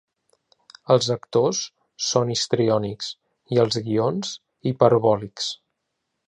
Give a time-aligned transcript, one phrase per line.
[0.93, 1.59] Els actors
[2.05, 3.11] són histriònics
[3.57, 4.33] i els guions
[4.73, 5.53] hiperbòlics.